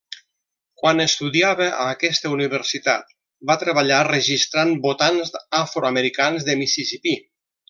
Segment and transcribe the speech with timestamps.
[0.83, 3.13] Quan estudiava a aquesta universitat,
[3.51, 7.19] va treballar registrant votants afroamericans de Mississipí.